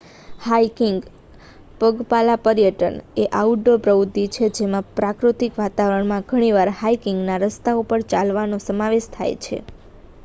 hiking 0.43 0.95
પગપાલા 1.81 2.37
પર્યટન 2.39 2.95
એ 3.17 3.27
આઉટડોર 3.33 3.77
પ્રવૃત્તિ 3.81 4.23
છે 4.31 4.49
જેમાં 4.55 4.89
પ્રાકૃતિક 4.95 5.53
વાતાવરણમાં 5.59 6.27
ઘણીવાર 6.27 6.75
હાઇકિંગના 6.79 7.39
રસ્તાઓ 7.41 7.87
પર 7.87 8.09
ચાલવાનો 8.09 8.63
સમાવેશ 8.63 9.09
થાય 9.13 9.41
છે 9.43 9.57